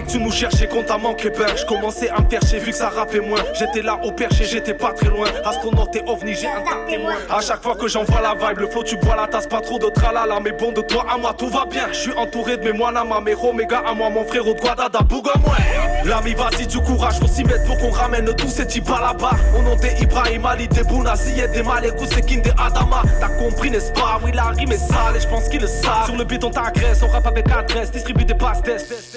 Tu 0.09 0.19
nous 0.19 0.31
cherchais 0.31 0.69
quand 0.69 0.85
t'as 0.87 0.99
manqué 0.99 1.31
peur. 1.31 1.57
Je 1.57 1.65
commençais 1.65 2.09
à 2.11 2.21
me 2.21 2.29
faire 2.29 2.41
vu 2.45 2.71
que 2.71 2.77
ça 2.77 2.89
rappait 2.89 3.21
moins. 3.21 3.41
J'étais 3.55 3.83
là 3.83 3.99
au 4.03 4.13
perché, 4.13 4.45
j'étais 4.45 4.75
pas 4.75 4.93
très 4.93 5.09
loin. 5.09 5.27
Astronaute 5.45 5.97
et 5.97 6.03
ovni, 6.07 6.35
j'ai 6.35 6.47
un 6.47 6.61
tas 6.63 6.87
témoin. 6.89 7.15
À 7.31 7.41
chaque 7.41 7.63
fois 7.63 7.75
que 7.75 7.89
j'envoie 7.89 8.21
la 8.21 8.35
vibe, 8.35 8.59
le 8.59 8.69
flow, 8.69 8.83
tu 8.83 8.97
bois 8.97 9.17
la 9.17 9.27
tasse, 9.27 9.47
pas 9.47 9.61
trop 9.61 9.79
de 9.79 9.89
tralala. 9.89 10.39
Mais 10.41 10.53
bon, 10.53 10.73
de 10.73 10.81
toi 10.83 11.07
à 11.13 11.17
moi, 11.17 11.35
tout 11.37 11.49
va 11.49 11.65
bien. 11.65 11.89
Je 11.93 11.99
suis 11.99 12.13
entouré 12.13 12.57
de 12.57 12.65
mes 12.65 12.73
moines 12.73 12.97
à 12.97 13.05
ma 13.05 13.21
mes 13.21 13.67
gars 13.67 13.83
à 13.87 13.95
moi, 13.95 14.11
mon 14.11 14.25
frère 14.25 14.47
au 14.47 14.55
Guadada, 14.55 15.01
Bouga 15.01 15.33
moi. 15.45 15.57
L'ami, 16.07 16.35
vas-y, 16.35 16.69
du 16.69 16.79
courage, 16.79 17.19
faut 17.19 17.27
s'y 17.27 17.43
mettre 17.43 17.65
pour 17.65 17.79
qu'on 17.79 17.91
ramène 17.91 18.33
tous 18.37 18.49
ces 18.49 18.65
types 18.65 18.89
à 18.91 19.01
là-bas. 19.01 19.33
Au 19.59 19.63
nom 19.63 19.75
des 19.75 19.93
Ibrahim 20.01 20.47
Ali, 20.47 20.69
des 20.69 20.85
Bouna, 20.85 21.17
Ziyed, 21.17 21.51
des 21.51 21.65
Malek, 21.65 21.95
c'est 22.09 22.25
des 22.25 22.51
Adama. 22.51 23.03
T'as 23.19 23.29
compris, 23.31 23.71
n'est-ce 23.71 23.91
pas? 23.91 24.21
Oui, 24.23 24.31
la 24.33 24.45
rime 24.45 24.71
est 24.71 24.79
sale 24.79 25.17
et 25.17 25.21
je 25.21 25.27
pense 25.27 25.49
qu'il 25.49 25.61
le 25.61 25.67
savent. 25.67 26.07
Sur 26.07 26.17
le 26.17 26.23
beat, 26.23 26.45
on 26.45 26.51
t'agresse, 26.51 27.03
on 27.03 27.09
rappe 27.09 27.27
avec 27.27 27.51
adresse, 27.51 27.91
distribue 27.91 28.25
des 28.25 28.35
pastes, 28.35 28.71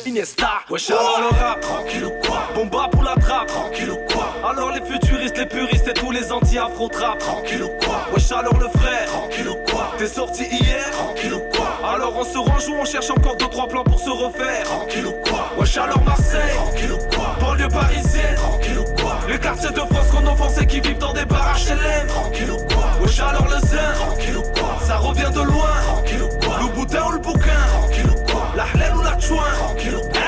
Iniesta. 0.07 0.49
Wesh, 0.71 0.89
alors 0.89 1.21
le 1.21 1.37
rap, 1.39 1.61
tranquille 1.61 2.05
ou 2.05 2.11
quoi? 2.25 2.47
Bomba 2.55 2.87
pour 2.91 3.03
la 3.03 3.15
trappe, 3.15 3.47
tranquille 3.47 3.91
ou 3.91 4.11
quoi? 4.11 4.33
Alors 4.49 4.71
les 4.71 4.81
futuristes, 4.81 5.37
les 5.37 5.45
puristes 5.45 5.87
et 5.87 5.93
tous 5.93 6.11
les 6.11 6.31
anti-afro-trap, 6.31 7.19
tranquille 7.19 7.63
ou 7.63 7.85
quoi? 7.85 8.07
Wesh 8.13 8.31
alors 8.31 8.57
le 8.57 8.67
frère, 8.79 9.05
tranquille 9.07 9.49
ou 9.49 9.71
quoi? 9.71 9.91
T'es 9.99 10.07
sorti 10.07 10.43
hier, 10.45 10.89
tranquille 10.91 11.33
ou 11.35 11.41
quoi? 11.55 11.58
Alors 11.83 12.13
on 12.17 12.23
se 12.23 12.37
range 12.37 12.67
ou 12.67 12.75
on 12.75 12.85
cherche 12.85 13.09
encore 13.09 13.37
2-3 13.37 13.69
plans 13.69 13.83
pour 13.83 13.99
se 13.99 14.09
refaire, 14.09 14.63
tranquille 14.63 15.05
ou 15.07 15.13
quoi 15.29 15.49
Wesh 15.57 15.77
alors 15.77 16.03
Marseille, 16.03 16.53
tranquille 16.55 16.91
ou 16.91 17.15
quoi 17.15 17.35
Banlieue 17.39 17.69
parisienne, 17.69 18.35
tranquille 18.35 18.79
ou 18.79 19.01
quoi 19.01 19.17
Les 19.29 19.39
quartiers 19.39 19.71
de 19.71 19.79
France 19.79 20.07
qu'on 20.11 20.27
offense 20.27 20.61
et 20.61 20.67
qui 20.67 20.81
vivent 20.81 20.97
dans 20.97 21.13
des 21.13 21.25
baraques 21.25 21.61
HLM, 21.67 22.07
tranquille 22.07 22.51
ou 22.51 22.73
quoi 22.73 22.85
Wesh 23.01 23.19
alors 23.21 23.47
le 23.47 23.67
zen, 23.67 23.93
tranquille 23.95 24.37
ou 24.37 24.59
quoi 24.59 24.77
Ça 24.81 24.97
revient 24.97 25.31
de 25.33 25.41
loin, 25.41 25.69
tranquille 25.87 26.23
ou 26.23 26.45
quoi 26.45 26.59
Le 26.61 26.67
boutin 26.75 27.05
ou 27.07 27.11
le 27.11 27.19
bouquin, 27.19 27.61
tranquille 27.71 28.09
ou 28.09 28.31
quoi 28.31 28.51
La 28.55 28.65
hlène 28.75 28.97
ou 28.97 29.01
la 29.01 29.19
chouin, 29.19 29.51
tranquille 29.57 29.95
ou 29.95 30.01
quoi 30.01 30.18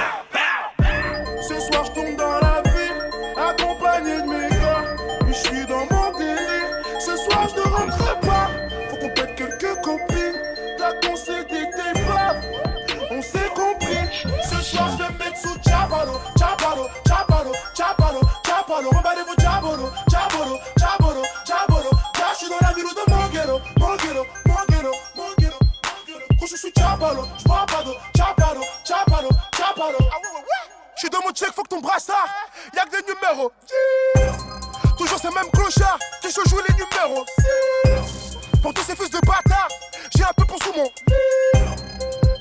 sous 40.72 40.78
mon. 40.78 40.90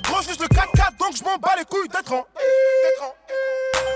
Gros, 0.03 0.23
je 0.23 0.31
le 0.31 0.49
4-4, 0.49 0.97
donc 0.99 1.17
je 1.17 1.25
m'en 1.25 1.37
bats 1.39 1.55
les 1.59 1.65
couilles 1.65 1.89
d'être 1.89 2.13
en. 2.13 2.25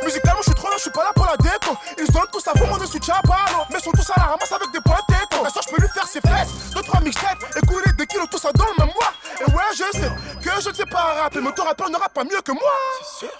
Musicalement, 0.05 0.41
je 0.41 0.51
suis 0.51 0.55
trop 0.55 0.69
lent, 0.69 0.79
suis 0.79 0.91
pas 0.91 1.05
là 1.05 1.13
pour 1.15 1.25
la 1.25 1.37
déco. 1.37 1.77
Ils 1.99 2.07
se 2.07 2.13
donnent 2.13 2.31
tous 2.31 2.47
à 2.47 2.53
fond, 2.53 2.67
on 2.71 2.83
est 2.83 2.87
sous 2.87 2.99
Diabalo. 2.99 3.65
Mais 3.71 3.81
sont 3.81 3.93
tous 3.93 4.11
à 4.11 4.21
la 4.21 4.25
ramasse 4.33 4.53
avec 4.53 4.71
des 4.71 4.81
points 4.81 5.01
d'écho. 5.09 5.43
La 5.43 5.49
je 5.49 5.69
peux 5.69 5.81
lui 5.81 5.89
faire 5.89 6.07
ses 6.07 6.21
fesses. 6.21 6.73
Deux, 6.75 6.83
trois 6.83 7.01
mixtapes 7.01 7.43
et 7.57 7.67
couler 7.67 7.91
des 7.97 8.07
kilos, 8.07 8.29
tout 8.31 8.39
ça 8.39 8.53
dans 8.53 8.67
le 8.67 8.85
même 8.85 8.95
mois. 8.95 9.13
Et 9.41 9.51
ouais, 9.51 9.73
je 9.73 9.99
sais 9.99 10.11
que 10.43 10.61
je 10.61 10.69
ne 10.69 10.75
sais 10.75 10.87
pas 10.87 11.23
rapper, 11.23 11.41
mais 11.41 11.53
ton 11.53 11.65
rappeur 11.65 11.89
n'aura 11.89 12.09
pas 12.09 12.25
mieux 12.25 12.41
que 12.43 12.53
moi. 12.53 12.73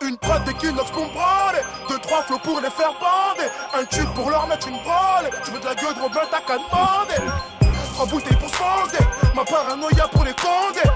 Une 0.01 0.17
prod 0.17 0.43
d'équinox 0.45 0.91
branler. 0.91 1.65
Deux, 1.89 1.99
trois 1.99 2.23
flots 2.23 2.39
pour 2.39 2.61
les 2.61 2.71
faire 2.71 2.93
bander. 2.95 3.51
Un 3.75 3.85
tube 3.85 4.09
pour 4.15 4.31
leur 4.31 4.47
mettre 4.47 4.67
une 4.69 4.81
branle. 4.83 5.31
Je 5.45 5.51
veux 5.51 5.61
de 5.61 5.67
la 5.67 5.75
gueule 5.75 5.95
de 5.95 6.01
Robin, 6.01 6.21
t'as 6.31 6.41
qu'à 6.41 6.57
demander. 6.57 7.31
Trois 8.05 8.21
bouteilles 8.21 8.37
pour 8.37 8.51
se 8.51 9.35
Ma 9.35 9.45
paranoïa 9.45 10.09
pour 10.09 10.25
les 10.25 10.35
condés. 10.35 10.91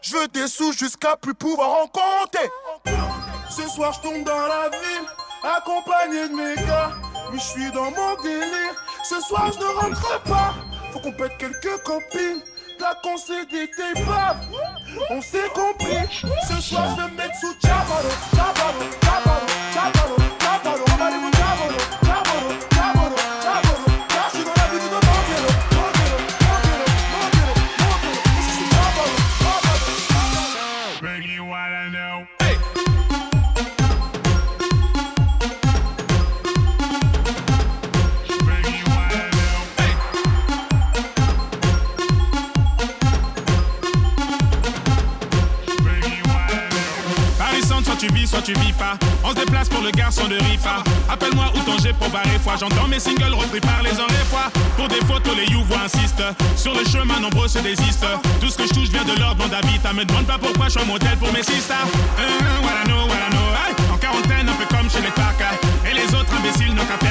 Je 0.00 0.16
veux 0.16 0.28
des 0.28 0.46
sous 0.46 0.72
jusqu'à 0.72 1.16
plus 1.16 1.34
pouvoir 1.34 1.82
en 1.82 1.86
compter. 1.88 2.48
Ce 3.50 3.68
soir, 3.68 3.92
je 3.92 4.08
tombe 4.08 4.22
dans 4.22 4.46
la 4.46 4.68
ville, 4.68 5.08
accompagné 5.42 6.28
de 6.28 6.34
mes 6.34 6.54
gars. 6.64 6.92
Oui, 7.32 7.38
je 7.40 7.44
suis 7.44 7.70
dans 7.72 7.90
mon 7.90 8.22
délire. 8.22 8.74
Ce 9.02 9.20
soir, 9.20 9.50
je 9.52 9.58
ne 9.58 9.64
rentre 9.64 10.22
pas. 10.22 10.54
Faut 10.92 11.00
qu'on 11.00 11.12
pète 11.12 11.36
quelques 11.38 11.82
copines. 11.82 12.40
T'as 12.78 12.94
concédé 13.02 13.68
tes 13.76 14.00
baves. 14.04 14.46
On 15.10 15.20
s'est 15.20 15.50
compris. 15.52 16.06
Ce 16.48 16.60
soir, 16.62 16.84
je 16.96 17.02
vais 17.02 17.10
mettre 17.16 17.34
sous 17.40 17.54
Chabalo, 17.60 18.10
Chabalo, 18.36 18.90
Chabalo, 19.02 19.46
Chabalo, 19.74 20.19
On 49.30 49.32
se 49.32 49.44
déplace 49.44 49.68
pour 49.68 49.80
le 49.82 49.92
garçon 49.92 50.26
de 50.26 50.34
Rifa. 50.34 50.82
Appelle-moi 51.08 51.52
ton 51.64 51.76
pour 52.00 52.08
barrer 52.10 52.38
foi. 52.42 52.54
J'entends 52.58 52.88
mes 52.88 52.98
singles 52.98 53.32
repris 53.32 53.60
par 53.60 53.80
les 53.84 53.90
et 53.90 54.24
fois. 54.28 54.50
Pour 54.76 54.88
des 54.88 55.00
photos, 55.06 55.36
les 55.36 55.46
you 55.52 55.62
insistent. 55.84 56.24
Sur 56.56 56.74
le 56.74 56.84
chemin, 56.84 57.20
nombreux 57.20 57.46
se 57.46 57.60
désistent. 57.60 58.10
Tout 58.40 58.48
ce 58.48 58.56
que 58.56 58.64
je 58.66 58.74
touche 58.74 58.88
vient 58.88 59.04
de 59.04 59.20
l'ordre 59.20 59.46
d'habitat. 59.48 59.92
Me 59.92 60.04
demande 60.04 60.26
pas 60.26 60.38
pourquoi 60.38 60.66
je 60.66 60.70
suis 60.72 60.80
un 60.80 60.84
modèle 60.84 61.16
pour 61.16 61.32
mes 61.32 61.44
sisters. 61.44 61.86
Uh, 62.18 62.88
no. 62.88 63.06
Hey, 63.06 63.74
en 63.92 63.98
quarantaine, 63.98 64.48
un 64.48 64.54
peu 64.54 64.66
comme 64.74 64.90
chez 64.90 65.00
les 65.00 65.12
facs. 65.14 65.60
Et 65.88 65.94
les 65.94 66.12
autres 66.12 66.34
imbéciles 66.34 66.74
n'ont 66.74 66.86
qu'à 66.86 66.98
faire 66.98 67.09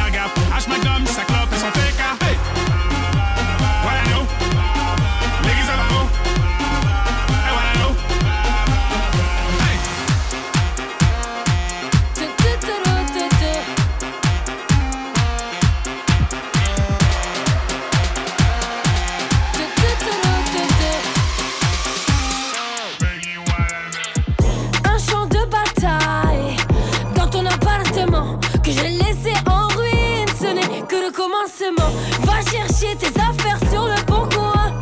Va 32.24 32.42
chercher 32.50 32.96
tes 32.98 33.08
affaires 33.20 33.60
sur 33.72 33.86
le 33.86 33.96
bon 34.06 34.28
coin. 34.30 34.74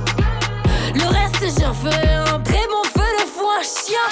Le 0.93 1.05
reste, 1.05 1.59
j'en 1.59 1.73
ferai 1.73 2.15
un 2.15 2.39
très 2.41 2.67
bon 2.67 2.83
feu 2.93 3.09
de 3.19 3.25
foin 3.25 3.61
chien. 3.63 4.07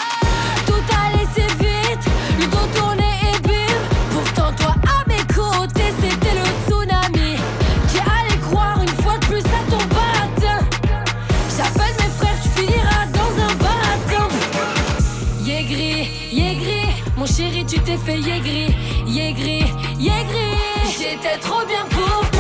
Tout 0.66 0.84
a 0.92 1.18
laissé 1.18 1.48
vite, 1.60 2.06
le 2.40 2.46
dos 2.48 2.68
tourné 2.74 3.04
et 3.34 3.40
bim. 3.48 3.76
Pourtant, 4.12 4.52
toi 4.54 4.76
à 4.88 5.08
mes 5.10 5.24
côtés, 5.34 5.94
c'était 6.02 6.36
le 6.36 6.46
tsunami. 6.68 7.36
Qui 7.90 8.00
allait 8.00 8.42
croire 8.50 8.82
une 8.82 9.04
fois 9.04 9.18
de 9.18 9.26
plus 9.26 9.46
à 9.46 9.62
ton 9.70 9.84
baratin. 9.94 10.66
J'appelle 11.56 11.96
mes 12.00 12.12
frères, 12.18 12.40
tu 12.42 12.50
finiras 12.62 13.06
dans 13.14 13.34
un 13.44 13.54
baratin. 13.56 14.28
Yégri, 15.44 16.10
yégri, 16.32 17.04
mon 17.18 17.26
chéri, 17.26 17.66
tu 17.66 17.80
t'es 17.80 17.98
fait 17.98 18.20
yégri. 18.20 18.85
J'étais 21.26 21.40
trop 21.40 21.66
bien 21.66 21.84
pour 21.90 22.35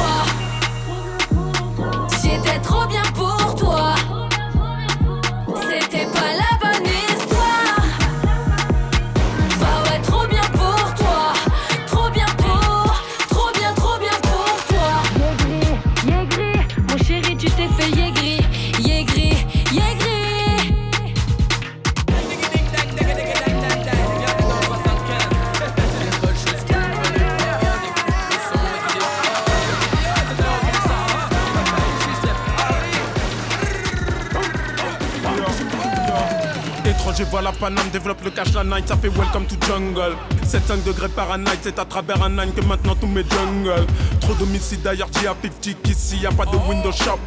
Le 38.37 38.53
la 38.53 38.63
night, 38.65 38.87
ça 38.89 38.97
fait 38.97 39.07
welcome 39.07 39.45
to 39.45 39.55
jungle. 39.65 40.13
7-5 40.45 40.83
degrés 40.83 41.09
night, 41.39 41.59
c'est 41.63 41.79
à 41.79 41.85
travers 41.85 42.21
un 42.23 42.29
nine 42.29 42.53
que 42.53 42.61
maintenant 42.61 42.95
tout 42.95 43.07
mes 43.07 43.23
jungle. 43.23 43.85
Trop 44.21 44.33
d'homicides 44.35 44.81
d'ailleurs, 44.83 45.09
j'ai 45.19 45.27
à 45.27 45.35
50 45.41 45.81
qu'ici 45.81 46.17
y 46.17 46.25
a 46.25 46.31
pas 46.31 46.45
de 46.45 46.55
window 46.69 46.91
shop. 46.91 47.19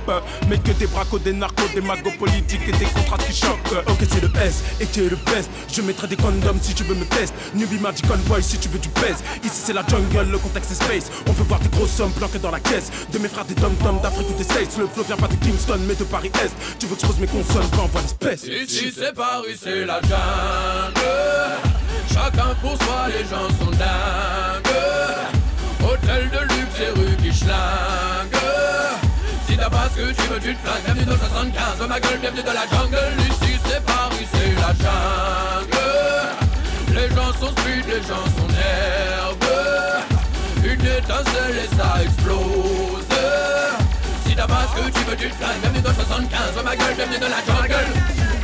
Mais 0.49 0.59
que 0.59 0.71
des 0.73 0.87
bracos, 0.87 1.19
des 1.19 1.33
narcos, 1.33 1.69
des 1.75 1.81
magos 1.81 2.13
politiques 2.19 2.63
et 2.69 2.73
des 2.73 2.85
contrats 2.87 3.19
qui 3.19 3.35
choquent. 3.35 3.85
Ok, 3.89 3.99
c'est 4.09 4.23
le 4.23 4.31
S 4.41 4.63
et 4.81 4.87
tu 4.87 5.05
es 5.05 5.09
le 5.09 5.17
best. 5.17 5.51
Je 5.73 5.83
mettrai 5.83 6.07
des 6.07 6.17
condoms 6.17 6.59
si 6.63 6.75
tu 6.75 6.85
veux 6.85 6.95
me 6.95 7.05
tester. 7.05 7.35
Newbie 7.55 7.81
Magic 7.81 8.07
Boy 8.29 8.43
si 8.43 8.59
tu 8.59 8.69
veux 8.69 8.79
du 8.79 8.89
pèse. 8.89 9.23
Ici 9.45 9.61
c'est 9.65 9.73
la 9.73 9.85
jungle, 9.87 10.31
le 10.31 10.39
contexte 10.39 10.71
c'est 10.73 10.85
space. 10.85 11.11
On 11.29 11.33
peut 11.33 11.43
voir 11.43 11.61
des 11.61 11.69
grosses 11.69 11.91
sommes 11.91 12.13
planquées 12.13 12.39
dans 12.39 12.53
la 12.53 12.61
caisse. 12.61 12.91
De 13.13 13.19
mes 13.19 13.29
frères 13.29 13.45
des 13.45 13.55
dom 13.55 13.75
dom 13.83 14.01
d'Afrique 14.01 14.31
ou 14.31 14.35
des 14.35 14.45
States. 14.45 14.79
Le 14.79 14.87
flow 14.87 15.03
vient 15.03 15.17
pas 15.17 15.29
de 15.29 15.35
Kingston 15.35 15.81
mais 15.87 15.95
de 15.95 16.05
Paris 16.05 16.31
Est. 16.45 16.55
Tu 16.79 16.87
veux 16.87 16.95
que 16.95 17.03
je 17.03 17.07
pose 17.07 17.19
mes 17.19 17.27
consonnes, 17.27 17.69
pas 17.71 17.83
envoie 17.83 18.01
l'espèce. 18.01 18.45
Ici 18.45 18.93
c'est 18.97 19.15
Paris, 19.15 19.57
c'est 19.61 19.85
la 19.85 20.01
jungle. 20.03 21.78
Chacun 22.19 22.55
pour 22.61 22.77
soi, 22.83 23.07
les 23.09 23.25
gens 23.25 23.49
sont 23.59 23.71
dingues. 23.71 24.75
Hôtel 25.85 26.29
de 26.31 26.41
luxe 26.53 26.81
et 26.81 26.91
rue 26.99 27.17
qui 27.17 27.33
schlingue. 27.33 28.43
Si 29.47 29.57
t'as 29.57 29.71
pas 29.71 29.89
ce 29.95 30.01
que 30.01 30.13
tu 30.13 30.23
veux, 30.29 30.41
tu 30.41 30.55
te 30.57 30.61
flingues. 30.67 30.83
Bienvenue 30.85 31.05
dans 31.05 31.17
75, 31.17 31.89
ma 31.89 32.01
gueule, 32.01 32.19
bienvenue 32.21 32.43
dans 32.43 32.53
la 32.53 32.67
jungle. 32.67 32.99
Ici 33.21 33.59
c'est 33.67 33.83
Paris, 33.85 34.27
c'est 34.33 34.55
la 34.57 34.75
jungle. 34.83 35.79
Les 36.93 37.09
gens 37.15 37.33
sont 37.39 37.53
speed, 37.57 37.87
les 37.87 38.03
gens 38.03 38.27
sont 38.37 38.49
nerveux. 38.51 40.03
Une 40.65 40.87
étincelle 40.87 41.57
et 41.65 41.77
ça 41.77 42.03
explose. 42.03 43.07
Si 44.27 44.35
t'as 44.35 44.47
pas 44.47 44.67
ce 44.75 44.83
que 44.83 44.91
tu 44.91 45.05
veux, 45.05 45.17
tu 45.17 45.31
te 45.31 45.35
flingues. 45.37 45.61
Bienvenue 45.61 45.83
dans 45.83 45.95
75, 45.95 46.65
ma 46.65 46.77
gueule, 46.77 46.95
bienvenue 46.97 47.19
dans 47.19 47.29
la 47.29 47.43
jungle. 47.47 48.38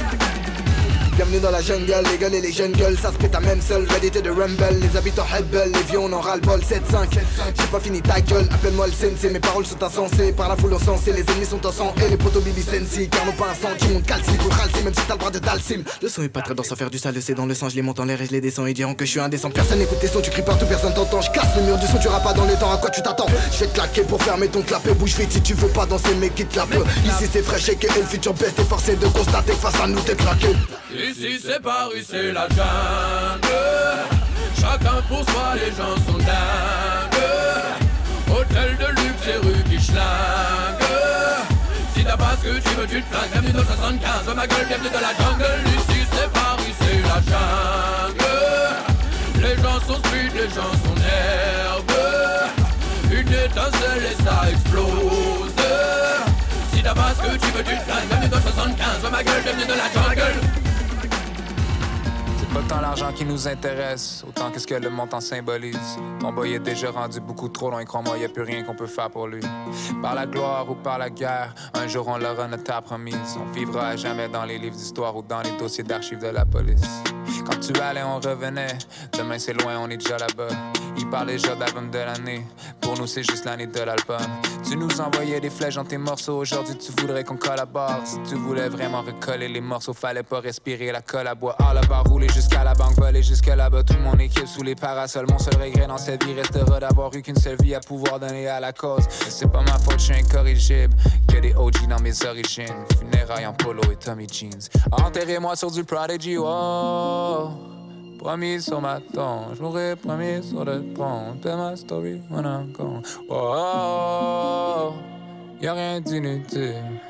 Bienvenue 1.16 1.38
dans 1.38 1.53
la 1.53 1.62
jungle, 1.62 1.94
les 2.11 2.18
gueules 2.18 2.35
et 2.35 2.40
les 2.40 2.50
jeunes 2.50 2.72
gueules, 2.72 2.98
ça 2.98 3.12
se 3.12 3.16
pète 3.16 3.33
à 3.37 3.40
même 3.40 3.61
seul, 3.62 3.87
réalité 3.88 4.20
de 4.20 4.31
rumble, 4.31 4.64
les 4.81 4.96
habitants 4.96 5.24
Hubble, 5.33 5.70
les 5.72 5.83
vieux 5.88 6.00
on 6.00 6.12
en 6.12 6.18
ras 6.20 6.35
le 6.35 6.40
bol, 6.40 6.59
7-5, 6.59 7.20
j'ai 7.57 7.66
pas 7.70 7.79
fini 7.79 8.03
ta 8.03 8.20
gueule, 8.20 8.48
appelle-moi 8.53 8.88
le 8.88 8.92
sensei, 8.92 9.31
mes 9.31 9.38
paroles 9.38 9.64
sont 9.64 9.81
insensées, 9.81 10.33
par 10.33 10.48
la 10.48 10.57
foule 10.57 10.74
encensée, 10.74 11.12
les 11.12 11.20
ennemis 11.20 11.46
sont 11.46 11.64
en 11.64 11.70
sang, 11.70 11.94
et 12.05 12.09
les 12.09 12.16
potos 12.16 12.42
Billy 12.42 12.62
Sensi, 12.62 13.09
car 13.09 13.24
nos 13.27 13.33
pas 13.33 13.46
un 13.50 13.55
centime, 13.55 13.96
on 13.96 14.00
calcime, 14.00 14.35
pour 14.38 14.53
ralcim, 14.53 14.83
même 14.83 14.92
si 14.92 15.03
t'as 15.07 15.14
le 15.14 15.18
bras 15.20 15.31
de 15.31 15.38
Dalsim. 15.38 15.85
Le 16.03 16.09
son 16.09 16.22
est 16.24 16.29
pas 16.29 16.42
très 16.42 16.57
dans 16.57 16.64
faire 16.64 16.90
du 16.90 16.98
sale, 16.98 17.14
c'est 17.20 17.35
dans 17.35 17.46
le 17.46 17.55
sang, 17.55 17.68
je 17.68 17.77
les 17.77 17.83
monte 17.83 18.00
en 18.00 18.07
l'air 18.07 18.20
et 18.20 18.27
je 18.27 18.33
les 18.33 18.40
descends, 18.40 18.66
ils 18.66 18.74
diront 18.74 18.94
que 18.94 19.05
je 19.05 19.11
suis 19.12 19.20
indécent, 19.20 19.50
personne 19.50 19.79
n'écoute 19.79 20.00
tes 20.00 20.09
sons, 20.09 20.20
tu 20.20 20.31
cries 20.31 20.42
partout, 20.42 20.66
personne 20.66 20.94
t'entend, 20.94 21.20
je 21.20 21.31
casse 21.31 21.55
le 21.57 21.62
mur 21.62 21.79
du 21.79 21.87
son, 21.87 21.98
tu 21.98 22.09
pas 22.09 22.33
dans 22.33 22.44
les 22.44 22.55
temps, 22.55 22.72
à 22.72 22.79
quoi 22.79 22.90
tu 22.90 23.03
t'attends? 23.03 23.29
Je 23.53 23.61
vais 23.61 23.66
te 23.66 23.74
claquer 23.74 24.03
pour 24.03 24.20
fermer 24.20 24.48
ton 24.48 24.62
clapet, 24.62 24.92
bouge 24.94 25.14
vite 25.14 25.31
si 25.31 25.40
tu 25.40 25.55
veux 25.55 25.68
pas 25.68 25.87
danser, 25.87 26.16
mais 26.18 26.31
quitte 26.31 26.57
la 26.57 26.66
peu, 26.66 26.83
ici 27.07 27.31
c'est 27.33 27.42
fraîche 27.42 27.68
et 27.68 27.79
le 27.96 28.03
futur 28.05 28.35
best, 28.35 28.57
t'es 28.57 28.64
forcé 28.64 28.96
de 28.96 29.07
constater 29.07 29.53
que 29.53 29.59
face 29.59 29.81
à 29.81 29.87
nous 29.87 30.00
t'es 30.00 30.16
claqué. 30.16 30.48
Ici 31.07 31.38
c'est 31.45 31.61
Paris, 31.61 32.03
c'est 32.09 32.33
la 32.33 32.49
jungle. 32.49 33.45
Chacun 34.59 35.03
pour 35.07 35.23
soi, 35.29 35.55
les 35.55 35.71
gens 35.71 35.97
sont 36.07 36.17
dingues. 36.17 37.21
Hôtel 38.31 38.79
de 38.79 39.03
luxe 39.03 39.27
et 39.29 39.37
rue 39.47 39.62
qui 39.64 39.79
schlingue. 39.85 40.01
Si 41.95 42.05
t'as 42.05 42.17
pas 42.17 42.35
ce 42.40 42.49
que 42.49 42.59
tu 42.59 42.75
veux, 42.77 42.87
tu 42.87 43.03
te 43.03 43.07
flingues. 43.14 43.31
Bienvenue 43.33 43.53
dans 43.53 43.64
75, 43.64 44.35
ma 44.35 44.47
gueule, 44.47 44.67
bienvenue 44.67 44.88
dans 44.95 45.01
la 45.01 45.12
jungle. 45.12 45.61
Ici 45.77 46.07
c'est 46.11 46.31
Paris, 46.33 46.75
c'est 46.81 47.03
la 47.03 47.21
jungle. 47.29 48.25
Les 49.43 49.57
gens 49.62 49.81
sont 49.87 50.01
speed, 50.09 50.33
les 50.33 50.49
gens 50.49 50.73
sont 50.85 50.97
nerveux. 50.97 52.49
d'un 53.55 53.79
seul 53.79 54.03
et 54.11 54.25
ça 54.25 54.51
explose. 54.51 55.53
Si 56.73 56.83
t'as 56.83 56.95
pas 56.95 57.12
ce 57.14 57.29
que 57.29 57.37
tu 57.37 57.53
veux, 57.53 57.62
tu 57.62 57.77
te 57.77 58.07
bienvenue 58.09 58.29
dans 58.31 58.40
75, 58.40 59.11
ma 59.12 59.23
gueule, 59.23 59.43
bienvenue 59.43 59.67
dans 59.67 59.77
la 59.77 59.93
jungle. 59.93 60.54
Pas 62.55 62.62
tant 62.69 62.81
l'argent 62.81 63.12
qui 63.12 63.25
nous 63.25 63.49
intéresse, 63.49 64.25
autant 64.29 64.49
qu'est-ce 64.53 64.69
que 64.69 64.77
le 64.77 64.88
montant 64.88 65.21
symbolise. 65.21 65.99
Mon 66.23 66.33
boy 66.33 66.53
est 66.53 66.61
déjà 66.61 66.93
rendu 66.93 67.19
beaucoup 67.19 67.49
trop 67.49 67.69
loin, 67.69 67.85
crois-moi, 67.85 68.17
y 68.19 68.25
a 68.25 68.29
plus 68.29 68.45
rien 68.45 68.62
qu'on 68.62 68.77
peut 68.77 68.87
faire 68.87 69.11
pour 69.11 69.27
lui. 69.27 69.40
Par 70.01 70.14
la 70.14 70.25
gloire 70.25 70.71
ou 70.71 70.77
par 70.77 70.99
la 70.99 71.11
guerre, 71.11 71.53
un 71.75 71.88
jour 71.88 72.07
on 72.07 72.17
l'aura 72.17 72.47
notre 72.47 72.81
promise. 72.83 73.37
On 73.43 73.51
vivra 73.51 73.88
à 73.88 73.97
jamais 73.97 74.29
dans 74.29 74.45
les 74.45 74.59
livres 74.59 74.77
d'histoire 74.77 75.17
ou 75.17 75.23
dans 75.23 75.40
les 75.43 75.51
dossiers 75.59 75.83
d'archives 75.83 76.21
de 76.21 76.29
la 76.29 76.45
police. 76.45 77.03
Quand 77.44 77.61
tu 77.61 77.72
allais, 77.80 78.02
on 78.02 78.16
revenait. 78.20 78.78
Demain 79.16 79.38
c'est 79.38 79.52
loin, 79.54 79.78
on 79.78 79.90
est 79.90 79.96
déjà 79.96 80.16
là-bas. 80.18 80.48
Il 80.96 81.09
parle 81.11 81.28
déjà 81.28 81.54
d'album 81.54 81.90
de 81.90 81.98
l'année. 81.98 82.46
Pour 82.80 82.96
nous, 82.96 83.07
c'est 83.07 83.22
juste 83.22 83.44
l'année 83.44 83.66
de 83.66 83.80
l'album. 83.80 84.20
Tu 84.68 84.76
nous 84.76 85.00
envoyais 85.00 85.40
des 85.40 85.50
flèches 85.50 85.74
dans 85.74 85.85
tes 85.85 85.98
morceaux. 85.98 86.38
Aujourd'hui, 86.38 86.76
tu 86.76 86.92
voudrais 87.00 87.24
qu'on 87.24 87.37
collabore. 87.37 88.00
Si 88.04 88.16
tu 88.28 88.37
voulais 88.37 88.68
vraiment 88.68 89.02
recoller 89.02 89.48
les 89.48 89.61
morceaux, 89.61 89.92
fallait 89.92 90.22
pas 90.22 90.40
respirer 90.40 90.92
la 90.92 91.02
colle 91.02 91.26
à 91.26 91.35
bois. 91.35 91.57
À 91.59 91.74
la 91.74 91.80
barre, 91.83 92.04
rouler 92.04 92.28
jusqu'à 92.28 92.62
la 92.62 92.74
banque, 92.74 92.94
voler 92.96 93.22
jusque 93.22 93.46
là-bas. 93.46 93.83
Toute 93.83 94.00
mon 94.00 94.14
équipe 94.18 94.46
sous 94.46 94.62
les 94.62 94.74
parasols. 94.74 95.26
Mon 95.28 95.38
seul 95.38 95.61
regret 95.61 95.87
dans 95.87 95.98
cette 95.98 96.24
vie 96.24 96.35
restera 96.35 96.78
d'avoir 96.78 97.14
eu 97.14 97.22
qu'une 97.22 97.37
seule 97.37 97.57
vie 97.61 97.74
à 97.74 97.80
pouvoir 97.80 98.20
donner 98.20 98.46
à 98.46 98.61
la 98.61 98.72
cause. 98.72 99.04
c'est 99.09 99.50
pas 99.50 99.62
ma 99.62 99.78
faute, 99.78 99.98
je 99.98 100.04
suis 100.04 100.14
incorrigible. 100.14 100.94
Que 101.28 101.38
des 101.38 101.54
OG 101.54 101.88
dans 101.88 102.00
mes 102.00 102.24
origines. 102.24 102.85
Funérailles 102.98 103.46
en 103.46 103.52
polo 103.52 103.83
et 103.90 103.96
Tommy 103.96 104.28
Jeans. 104.30 104.68
Enterrez-moi 104.92 105.57
sur 105.57 105.70
du 105.70 105.85
Prodigy, 105.85 106.37
oh 106.38 107.34
promis 108.18 108.62
sur 108.62 108.81
ma 108.81 109.01
tombe, 109.01 109.55
je 109.57 109.62
m'aurais 109.62 109.97
promis 109.97 110.42
sur 110.42 110.64
le 110.64 110.81
pont. 110.94 111.37
Tell 111.42 111.57
ma 111.57 111.77
story 111.77 112.23
when 112.31 112.44
I'm 112.44 112.73
gone. 112.73 113.03
Oh, 113.29 113.55
oh, 113.57 114.92
oh, 114.92 114.94
y'a 115.61 115.75
rien 115.75 116.01
d'inutile. 116.01 117.01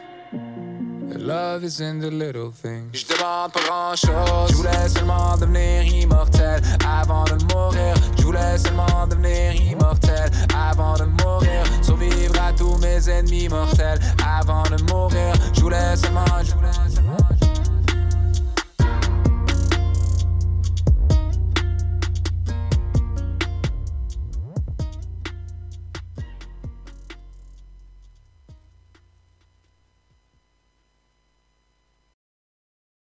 Love 1.17 1.65
is 1.65 1.81
in 1.81 2.01
the 2.01 2.11
little 2.11 2.51
things. 2.51 2.91
Je 2.93 3.07
demande 3.07 3.53
pas 3.53 3.61
grand 3.61 3.97
chose. 3.97 4.51
Je 4.51 4.55
voulais 4.57 4.89
seulement 4.89 5.37
devenir 5.37 5.85
immortel 5.85 6.61
avant 6.87 7.25
de 7.25 7.37
mourir. 7.55 7.95
Je 8.19 8.25
voulais 8.25 8.59
seulement 8.59 9.07
devenir 9.09 9.55
immortel 9.55 10.31
avant 10.55 10.95
de 10.95 11.05
mourir. 11.23 11.63
Survivre 11.83 12.35
à 12.43 12.53
tous 12.53 12.77
mes 12.79 13.09
ennemis 13.09 13.49
mortels 13.49 14.01
avant 14.27 14.65
de 14.65 14.83
mourir. 14.93 15.35
Je 15.55 15.61
voulais 15.61 15.97
seulement, 15.97 16.25
je 16.43 16.53
voulais 16.55 16.73
seulement. 16.95 17.34